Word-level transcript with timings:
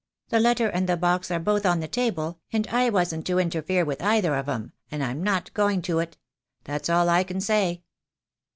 "The 0.29 0.39
letter 0.39 0.67
and 0.67 0.89
the 0.89 0.97
box 0.97 1.29
are 1.29 1.37
both 1.39 1.63
on 1.63 1.79
the 1.79 1.87
table, 1.87 2.39
and 2.51 2.65
I 2.69 2.89
wasn't 2.89 3.23
to 3.27 3.37
interfere 3.37 3.85
with 3.85 4.01
either 4.01 4.33
of 4.35 4.49
'em, 4.49 4.73
and 4.89 5.03
I'm 5.03 5.21
not 5.21 5.53
going 5.53 5.83
to 5.83 5.99
it. 5.99 6.17
That's 6.63 6.89
all 6.89 7.07
I 7.07 7.23
can 7.23 7.39
say." 7.39 7.83